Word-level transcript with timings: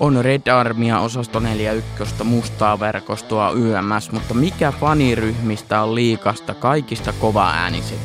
On 0.00 0.24
Red 0.24 0.48
Armia 0.48 1.00
osasto 1.00 1.40
41, 1.40 2.24
mustaa 2.24 2.80
verkostoa 2.80 3.50
YMS, 3.50 4.12
mutta 4.12 4.34
mikä 4.34 4.72
faniryhmistä 4.72 5.82
on 5.82 5.94
liikasta 5.94 6.54
kaikista 6.54 7.12
kova 7.12 7.50
äänisin? 7.50 7.98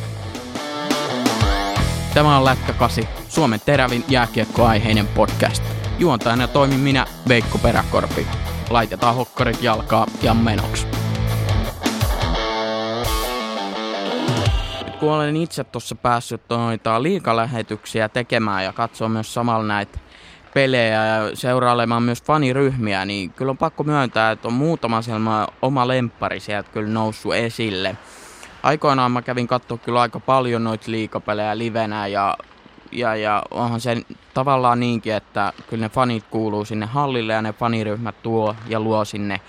Tämä 2.13 2.38
on 2.38 2.46
Lätkä 2.46 2.73
8, 2.73 3.04
Suomen 3.29 3.59
terävin 3.65 4.04
jääkiekkoaiheinen 4.08 5.08
podcast. 5.08 5.63
Juontajana 5.99 6.47
toimin 6.47 6.79
minä, 6.79 7.05
Veikko 7.27 7.58
Peräkorpi. 7.58 8.28
Laitetaan 8.69 9.15
hokkarit 9.15 9.63
jalkaa 9.63 10.08
ja 10.21 10.33
menoksi. 10.33 10.87
Nyt 14.85 14.96
kun 14.96 15.12
olen 15.12 15.35
itse 15.35 15.63
tuossa 15.63 15.96
päässyt 15.96 16.41
noita 16.49 17.03
liikalähetyksiä 17.03 18.09
tekemään 18.09 18.63
ja 18.63 18.73
katsoa 18.73 19.09
myös 19.09 19.34
samalla 19.34 19.67
näitä 19.67 20.00
pelejä 20.54 21.05
ja 21.05 21.36
seurailemaan 21.36 22.04
myös 22.04 22.23
faniryhmiä, 22.23 23.05
niin 23.05 23.30
kyllä 23.30 23.50
on 23.50 23.58
pakko 23.58 23.84
myöntää, 23.84 24.32
että 24.32 24.48
on 24.48 24.54
muutama 24.54 25.02
selma 25.02 25.48
oma 25.62 25.88
lemppari 25.88 26.40
sieltä 26.40 26.70
kyllä 26.72 26.90
noussut 26.90 27.36
esille. 27.36 27.98
Aikoinaan 28.64 29.12
mä 29.12 29.22
kävin 29.22 29.48
katsoa 29.48 29.78
kyllä 29.78 30.02
aika 30.02 30.20
paljon 30.20 30.64
noita 30.64 30.92
liikapelejä 30.92 31.58
livenä 31.58 32.08
ja, 32.08 32.38
ja, 32.92 33.16
ja 33.16 33.44
onhan 33.52 33.82
se 33.82 33.98
tavallaan 34.34 34.80
niinkin, 34.80 35.14
että 35.14 35.54
kyllä 35.70 35.86
ne 35.86 35.90
fanit 35.90 36.23
kuuluu 36.30 36.66
sinne 36.66 36.86
hallille 36.86 37.34
ja 37.34 37.42
ne 37.42 37.54
faniryhmät 37.54 38.16
tuo 38.23 38.56
ja 38.68 38.80
luo 38.80 39.06
sinne 39.06 39.42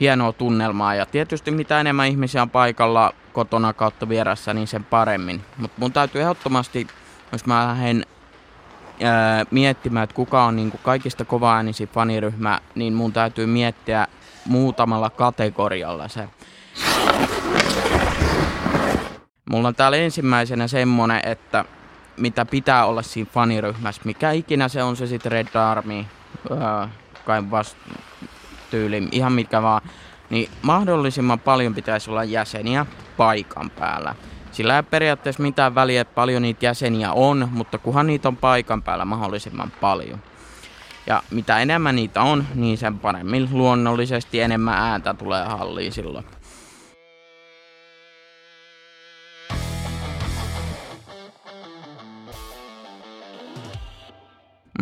hienoa 0.00 0.32
tunnelmaa. 0.32 0.94
Ja 0.94 1.06
tietysti 1.06 1.50
mitä 1.50 1.80
enemmän 1.80 2.08
ihmisiä 2.08 2.42
on 2.42 2.50
paikalla 2.50 3.14
kotona 3.32 3.72
kautta 3.72 4.08
vieressä, 4.08 4.54
niin 4.54 4.66
sen 4.66 4.84
paremmin. 4.84 5.40
Mutta 5.56 5.76
mun 5.80 5.92
täytyy 5.92 6.20
ehdottomasti, 6.20 6.86
jos 7.32 7.46
mä 7.46 7.66
lähden 7.66 8.06
ää, 9.02 9.44
miettimään, 9.50 10.04
että 10.04 10.14
kuka 10.14 10.44
on 10.44 10.56
niin 10.56 10.70
kuin 10.70 10.80
kaikista 10.84 11.24
kova 11.24 11.54
äänisi 11.54 11.86
faniryhmä, 11.86 12.60
niin 12.74 12.94
mun 12.94 13.12
täytyy 13.12 13.46
miettiä 13.46 14.06
muutamalla 14.46 15.10
kategorialla 15.10 16.08
se. 16.08 16.28
Mulla 19.50 19.68
on 19.68 19.74
täällä 19.74 19.96
ensimmäisenä 19.96 20.68
semmonen, 20.68 21.20
että 21.24 21.64
mitä 22.16 22.44
pitää 22.44 22.86
olla 22.86 23.02
siinä 23.02 23.30
faniryhmässä, 23.32 24.02
mikä 24.04 24.32
ikinä 24.32 24.68
se 24.68 24.82
on 24.82 24.96
se 24.96 25.06
sitten 25.06 25.32
Red 25.32 25.54
Army, 25.54 26.04
kai 27.24 27.50
vast 27.50 27.76
tyyli, 28.70 29.08
ihan 29.12 29.32
mitkä 29.32 29.62
vaan, 29.62 29.82
niin 30.30 30.50
mahdollisimman 30.62 31.40
paljon 31.40 31.74
pitäisi 31.74 32.10
olla 32.10 32.24
jäseniä 32.24 32.86
paikan 33.16 33.70
päällä. 33.70 34.14
Sillä 34.58 34.76
ei 34.76 34.82
periaatteessa 34.82 35.42
mitään 35.42 35.74
väliä, 35.74 36.00
että 36.00 36.14
paljon 36.14 36.42
niitä 36.42 36.66
jäseniä 36.66 37.12
on, 37.12 37.48
mutta 37.52 37.78
kunhan 37.78 38.06
niitä 38.06 38.28
on 38.28 38.36
paikan 38.36 38.82
päällä 38.82 39.04
mahdollisimman 39.04 39.72
paljon. 39.80 40.18
Ja 41.06 41.22
mitä 41.30 41.58
enemmän 41.58 41.96
niitä 41.96 42.22
on, 42.22 42.44
niin 42.54 42.78
sen 42.78 42.98
paremmin 42.98 43.48
luonnollisesti 43.52 44.40
enemmän 44.40 44.74
ääntä 44.74 45.14
tulee 45.14 45.44
halliin 45.44 45.92
silloin. 45.92 46.24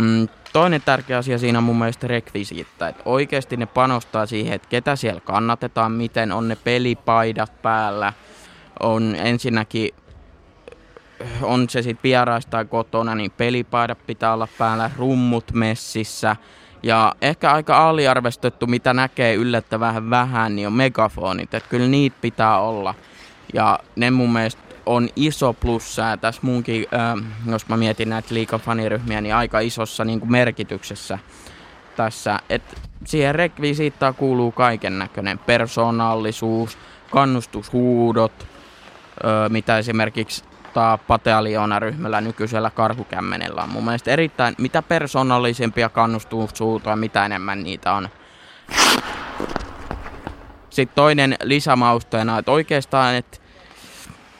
Mm, 0.01 0.29
toinen 0.53 0.83
tärkeä 0.83 1.19
asia 1.19 1.39
siinä 1.39 1.59
on 1.59 1.65
mun 1.65 1.79
mielestä 1.79 2.07
rekvisiitta, 2.07 2.89
että 2.89 3.03
oikeasti 3.05 3.57
ne 3.57 3.67
panostaa 3.67 4.27
siihen, 4.27 4.55
että 4.55 4.69
ketä 4.69 4.97
siellä 4.97 5.21
kannatetaan, 5.21 5.93
miten 5.93 6.33
on 6.33 6.49
ne 6.49 6.57
pelipaidat 6.57 7.63
päällä, 7.63 8.13
on 8.81 9.15
ensinnäkin, 9.19 9.91
on 11.43 11.69
se 11.69 11.83
sitten 11.83 12.03
vieraista 12.03 12.65
kotona, 12.65 13.15
niin 13.15 13.31
pelipaidat 13.31 14.07
pitää 14.07 14.33
olla 14.33 14.49
päällä, 14.59 14.91
rummut 14.97 15.53
messissä, 15.53 16.37
ja 16.83 17.15
ehkä 17.21 17.53
aika 17.53 17.89
aliarvestettu, 17.89 18.67
mitä 18.67 18.95
näkee 18.95 19.35
yllättävän 19.35 20.11
vähän, 20.11 20.57
niin 20.57 20.67
on 20.67 20.73
megafonit, 20.73 21.55
että 21.55 21.69
kyllä 21.69 21.89
niitä 21.89 22.17
pitää 22.21 22.61
olla. 22.61 22.95
Ja 23.55 23.79
ne 23.97 24.11
mun 24.11 24.33
mielestä 24.33 24.63
on 24.87 25.09
iso 25.17 25.53
plussa 25.53 26.17
tässä 26.17 26.41
munkin, 26.45 26.87
äh, 26.95 27.25
jos 27.51 27.69
mä 27.69 27.77
mietin 27.77 28.09
näitä 28.09 28.35
liikafaniryhmiä, 28.35 29.21
niin 29.21 29.35
aika 29.35 29.61
isossa 29.61 30.05
niin 30.05 30.21
kuin 30.21 30.33
merkityksessä 30.33 31.19
tässä. 31.97 32.39
Et 32.51 32.63
siihen 33.05 33.35
rekvisiittaan 33.35 34.15
kuuluu 34.15 34.53
kaiken 34.53 34.99
näköinen 34.99 35.39
persoonallisuus, 35.39 36.79
kannustushuudot, 37.11 38.47
mitä 39.49 39.79
esimerkiksi 39.79 40.45
Patelioona-ryhmällä 41.07 42.21
nykyisellä 42.21 42.71
karhukämmenellä 42.71 43.63
on 43.63 43.69
mun 43.69 43.85
mielestä 43.85 44.11
erittäin, 44.11 44.55
mitä 44.59 44.83
persoonallisempia 44.83 45.89
kannustushuutoja, 45.89 46.97
mitä 46.97 47.27
enemmän 47.27 47.63
niitä 47.63 47.93
on. 47.93 48.09
Sitten 50.71 50.95
toinen 50.95 51.37
lisämausteena, 51.43 52.39
että 52.39 52.53
oikeastaan, 52.53 53.15
että 53.15 53.39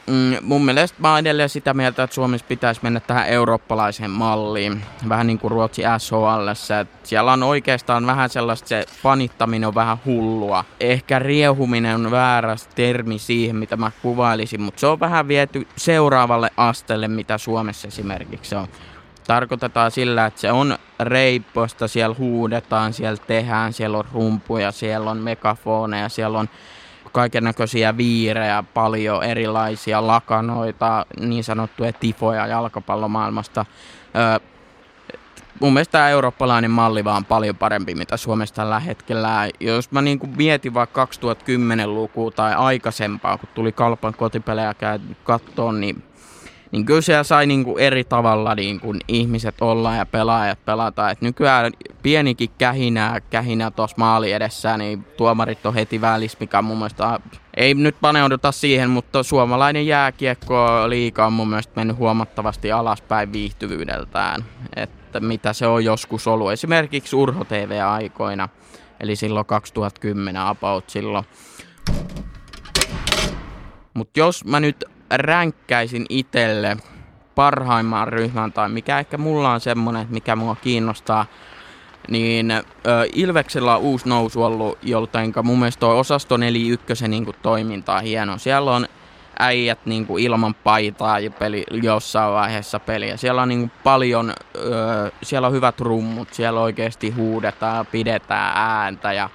Mm, 0.07 0.35
mun 0.41 0.65
mielestä 0.65 0.97
mä 1.01 1.09
oon 1.09 1.19
edelleen 1.19 1.49
sitä 1.49 1.73
mieltä, 1.73 2.03
että 2.03 2.13
Suomessa 2.13 2.45
pitäisi 2.47 2.81
mennä 2.83 2.99
tähän 2.99 3.27
eurooppalaiseen 3.27 4.11
malliin. 4.11 4.83
Vähän 5.09 5.27
niin 5.27 5.39
kuin 5.39 5.51
Ruotsi 5.51 5.81
SHL. 5.97 6.49
Siellä 7.03 7.33
on 7.33 7.43
oikeastaan 7.43 8.05
vähän 8.05 8.29
sellaista, 8.29 8.67
se 8.67 8.85
fanittaminen 9.01 9.67
on 9.67 9.75
vähän 9.75 9.97
hullua. 10.05 10.65
Ehkä 10.79 11.19
riehuminen 11.19 11.95
on 11.95 12.11
väärä 12.11 12.55
termi 12.75 13.19
siihen, 13.19 13.55
mitä 13.55 13.77
mä 13.77 13.91
kuvailisin, 14.01 14.61
mutta 14.61 14.79
se 14.79 14.87
on 14.87 14.99
vähän 14.99 15.27
viety 15.27 15.67
seuraavalle 15.75 16.49
asteelle, 16.57 17.07
mitä 17.07 17.37
Suomessa 17.37 17.87
esimerkiksi 17.87 18.55
on. 18.55 18.67
Tarkoitetaan 19.27 19.91
sillä, 19.91 20.25
että 20.25 20.41
se 20.41 20.51
on 20.51 20.77
reippoista, 20.99 21.87
siellä 21.87 22.15
huudetaan, 22.19 22.93
siellä 22.93 23.23
tehdään, 23.27 23.73
siellä 23.73 23.97
on 23.97 24.05
rumpuja, 24.13 24.71
siellä 24.71 25.11
on 25.11 25.17
megafoneja, 25.17 26.09
siellä 26.09 26.39
on 26.39 26.49
kaiken 27.11 27.43
näköisiä 27.43 27.97
viirejä, 27.97 28.63
paljon 28.73 29.23
erilaisia 29.23 30.07
lakanoita, 30.07 31.05
niin 31.19 31.43
sanottuja 31.43 31.93
tifoja 31.93 32.47
jalkapallomaailmasta. 32.47 33.65
Öö, 34.15 34.39
mun 35.59 35.73
mielestä 35.73 35.91
tämä 35.91 36.09
eurooppalainen 36.09 36.71
malli 36.71 37.03
vaan 37.03 37.25
paljon 37.25 37.55
parempi, 37.55 37.95
mitä 37.95 38.17
Suomessa 38.17 38.55
tällä 38.55 38.79
hetkellä. 38.79 39.49
Jos 39.59 39.91
mä 39.91 40.01
niin 40.01 40.19
mietin 40.37 40.73
vaikka 40.73 41.05
2010-lukua 41.05 42.31
tai 42.31 42.55
aikaisempaa, 42.55 43.37
kun 43.37 43.49
tuli 43.53 43.71
kalpan 43.71 44.13
kotipelejä 44.13 44.75
kattoon, 45.23 45.81
niin 45.81 46.03
niin 46.71 46.85
kyllä 46.85 47.01
siellä 47.01 47.23
sai 47.23 47.45
niin 47.45 47.63
kuin 47.63 47.79
eri 47.79 48.03
tavalla 48.03 48.55
niin 48.55 48.79
kuin 48.79 48.99
ihmiset 49.07 49.55
olla 49.61 49.95
ja 49.95 50.05
pelaajat 50.05 50.65
pelata. 50.65 51.09
Et 51.09 51.21
nykyään 51.21 51.73
pienikin 52.03 52.49
kähinä, 52.57 53.21
kähinä 53.29 53.71
tuossa 53.71 53.95
maali 53.99 54.31
edessä, 54.31 54.77
niin 54.77 55.03
tuomarit 55.03 55.65
on 55.65 55.73
heti 55.73 56.01
välissä, 56.01 56.37
mikä 56.39 56.61
mun 56.61 56.77
mielestä 56.77 57.19
ei 57.57 57.73
nyt 57.73 57.95
paneuduta 58.01 58.51
siihen, 58.51 58.89
mutta 58.89 59.23
suomalainen 59.23 59.87
jääkiekko 59.87 60.89
liika 60.89 61.25
on 61.25 61.33
mun 61.33 61.49
mielestä 61.49 61.73
mennyt 61.75 61.97
huomattavasti 61.97 62.71
alaspäin 62.71 63.33
viihtyvyydeltään. 63.33 64.45
Että 64.75 65.19
mitä 65.19 65.53
se 65.53 65.67
on 65.67 65.85
joskus 65.85 66.27
ollut. 66.27 66.51
Esimerkiksi 66.51 67.15
Urho 67.15 67.43
TV-aikoina, 67.43 68.49
eli 68.99 69.15
silloin 69.15 69.45
2010 69.45 70.41
about 70.41 70.89
silloin. 70.89 71.25
Mutta 73.93 74.19
jos 74.19 74.45
mä 74.45 74.59
nyt 74.59 74.85
ränkkäisin 75.09 76.05
itselle 76.09 76.77
parhaimman 77.35 78.07
ryhmän 78.07 78.53
tai 78.53 78.69
mikä 78.69 78.99
ehkä 78.99 79.17
mulla 79.17 79.51
on 79.51 79.59
semmonen, 79.59 80.07
mikä 80.09 80.35
mua 80.35 80.55
kiinnostaa, 80.55 81.25
niin 82.07 82.51
ö, 82.51 82.63
Ilveksellä 83.13 83.75
on 83.75 83.81
uusi 83.81 84.09
nousu 84.09 84.43
ollut, 84.43 84.77
joltain 84.83 85.33
mun 85.43 85.59
mielestä 85.59 85.79
toi 85.79 85.99
osasto 85.99 86.37
41 86.37 87.07
niin 87.07 87.25
toiminta 87.41 87.95
on 87.95 88.03
hieno. 88.03 88.37
Siellä 88.37 88.71
on 88.71 88.87
äijät 89.39 89.79
niin 89.85 90.05
kuin 90.05 90.23
ilman 90.23 90.53
paitaa 90.53 91.19
ja 91.19 91.31
peli, 91.31 91.63
jossain 91.83 92.33
vaiheessa 92.33 92.79
peliä. 92.79 93.17
Siellä 93.17 93.41
on 93.41 93.49
niin 93.49 93.59
kuin 93.59 93.71
paljon, 93.83 94.33
ö, 94.55 95.11
siellä 95.23 95.47
on 95.47 95.53
hyvät 95.53 95.81
rummut, 95.81 96.33
siellä 96.33 96.59
oikeasti 96.61 97.09
huudetaan, 97.09 97.85
pidetään 97.85 98.51
ääntä 98.55 99.13
ja 99.13 99.29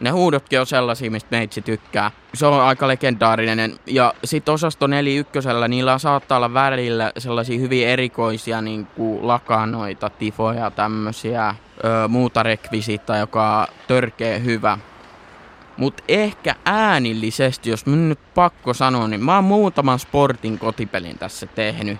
ne 0.00 0.10
huudotkin 0.10 0.60
on 0.60 0.66
sellaisia, 0.66 1.10
mistä 1.10 1.28
meitsi 1.30 1.62
tykkää. 1.62 2.10
Se 2.34 2.46
on 2.46 2.60
aika 2.60 2.88
legendaarinen. 2.88 3.78
Ja 3.86 4.14
sitten 4.24 4.54
osasto 4.54 4.86
41, 4.86 5.48
niillä 5.68 5.98
saattaa 5.98 6.36
olla 6.36 6.54
välillä 6.54 7.12
sellaisia 7.18 7.58
hyvin 7.58 7.86
erikoisia 7.86 8.60
niin 8.62 8.86
kuin 8.86 9.26
lakanoita, 9.26 10.10
tifoja, 10.10 10.70
tämmöisiä, 10.70 11.48
ö, 11.48 12.08
muuta 12.08 12.42
rekvisiittaa, 12.42 13.16
joka 13.16 13.58
on 13.58 13.66
törkeä 13.86 14.38
hyvä. 14.38 14.78
Mutta 15.76 16.02
ehkä 16.08 16.54
äänillisesti, 16.64 17.70
jos 17.70 17.86
minun 17.86 18.08
nyt 18.08 18.34
pakko 18.34 18.74
sanoa, 18.74 19.08
niin 19.08 19.24
mä 19.24 19.34
oon 19.34 19.44
muutaman 19.44 19.98
sportin 19.98 20.58
kotipelin 20.58 21.18
tässä 21.18 21.46
tehnyt. 21.46 21.98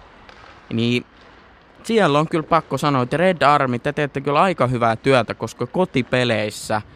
Niin 0.73 1.07
siellä 1.83 2.19
on 2.19 2.29
kyllä 2.29 2.49
pakko 2.49 2.79
sanoa, 2.79 3.03
että 3.03 3.17
Red 3.17 3.43
Army, 3.43 3.79
te 3.79 3.93
teette 3.93 4.21
kyllä 4.21 4.41
aika 4.43 4.67
hyvää 4.67 4.97
työtä, 4.97 5.35
koska 5.35 5.67
kotipeleissä– 5.67 6.83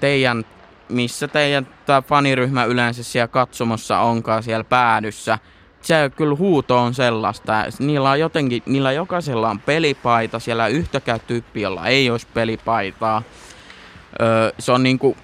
teidän, 0.00 0.44
missä 0.88 1.28
teidän 1.28 1.68
tämä 1.86 2.02
faniryhmä 2.02 2.64
yleensä 2.64 3.02
siellä 3.02 3.28
katsomossa 3.28 4.00
onkaan 4.00 4.42
siellä 4.42 4.64
päädyssä, 4.64 5.38
se 5.86 6.10
kyllä 6.16 6.36
huuto 6.36 6.78
on 6.78 6.94
sellaista. 6.94 7.64
Niillä 7.78 8.10
on 8.10 8.20
jotenkin, 8.20 8.62
niillä 8.66 8.92
jokaisella 8.92 9.50
on 9.50 9.60
pelipaita, 9.60 10.38
siellä 10.38 10.66
yhtäkään 10.66 11.20
tyyppi, 11.26 11.60
jolla 11.60 11.86
ei 11.86 12.10
olisi 12.10 12.26
pelipaitaa. 12.34 13.22
Öö, 14.20 14.52
se 14.58 14.72
on 14.72 14.82
niinku, 14.82 15.16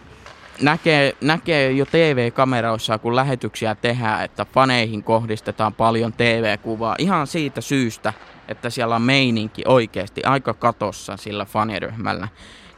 näkee, 0.61 1.17
näkee 1.21 1.73
jo 1.73 1.87
TV-kameroissa, 1.87 2.99
kun 2.99 3.17
lähetyksiä 3.17 3.75
tehdään, 3.75 4.25
että 4.25 4.47
faneihin 4.55 5.03
kohdistetaan 5.03 5.75
paljon 5.75 6.13
TV-kuvaa. 6.13 6.97
Ihan 6.99 7.27
siitä 7.27 7.61
syystä, 7.61 8.13
että 8.49 8.71
siellä 8.71 8.97
on 8.97 9.03
meininki 9.03 9.63
oikeasti 9.67 10.25
aika 10.25 10.55
katossa 10.55 11.17
sillä 11.17 11.45
faniryhmällä. 11.45 12.29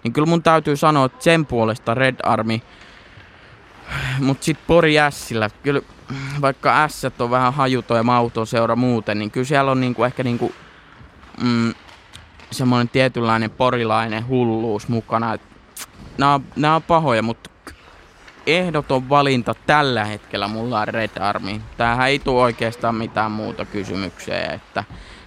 Niin 0.05 0.12
kyllä 0.12 0.27
mun 0.27 0.43
täytyy 0.43 0.77
sanoa, 0.77 1.06
että 1.06 1.25
sen 1.25 1.47
puolesta 1.47 1.95
Red 1.95 2.17
Army, 2.23 2.61
mutta 4.19 4.45
sitten 4.45 4.67
Pori 4.67 4.99
Ässillä, 4.99 5.51
kyllä 5.62 5.81
vaikka 6.41 6.89
S 6.89 7.05
on 7.19 7.31
vähän 7.31 7.55
hajuto 7.55 7.97
ja 7.97 8.03
mauton 8.03 8.47
seura 8.47 8.77
muuten, 8.77 9.19
niin 9.19 9.31
kyllä 9.31 9.47
siellä 9.47 9.71
on 9.71 9.81
niinku 9.81 10.05
ehkä 10.05 10.25
niinku, 10.25 10.53
mm, 11.43 11.75
semmoinen 12.51 12.89
tietynlainen 12.89 13.51
porilainen 13.51 14.29
hulluus 14.29 14.89
mukana. 14.89 15.39
Nämä 16.19 16.35
on, 16.35 16.45
nämä 16.56 16.75
on 16.75 16.83
pahoja, 16.83 17.23
mutta 17.23 17.51
ehdoton 18.47 19.09
valinta 19.09 19.55
tällä 19.67 20.05
hetkellä 20.05 20.49
mulla 20.49 20.81
on 20.81 20.89
Red 20.89 21.11
Army. 21.21 21.61
Tämähän 21.77 22.09
ei 22.09 22.19
tule 22.19 22.43
oikeastaan 22.43 22.95
mitään 22.95 23.31
muuta 23.31 23.65
kysymyksiä. 23.65 24.53
Että 24.53 24.85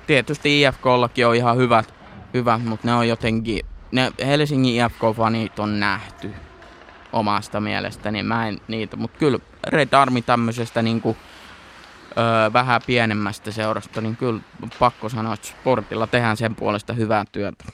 tietysti 0.08 0.62
IFKllakin 0.62 1.28
on 1.28 1.36
ihan 1.36 1.58
hyvät, 1.58 1.94
hyvät 2.34 2.64
mutta 2.64 2.88
ne 2.88 2.94
on 2.94 3.08
jotenkin, 3.08 3.66
ne 3.92 4.12
Helsingin 4.26 4.86
IFK-fanit 4.86 5.60
on 5.60 5.80
nähty 5.80 6.34
omasta 7.14 7.60
mielestäni. 7.60 8.24
Mä 8.24 8.48
en 8.48 8.60
niitä, 8.68 8.98
mutta 8.98 9.18
kyllä 9.20 9.40
Red 9.68 9.94
Army 9.94 10.22
tämmöisestä 10.22 10.82
niinku, 10.82 11.18
öö, 12.18 12.54
vähän 12.54 12.82
pienemmästä 12.88 13.52
seurasta, 13.52 14.02
niin 14.02 14.18
kyllä 14.18 14.40
pakko 14.80 15.10
sanoa, 15.10 15.34
että 15.34 15.48
sportilla 15.48 16.08
tehdään 16.08 16.38
sen 16.38 16.56
puolesta 16.56 16.94
hyvää 16.94 17.26
työtä. 17.32 17.66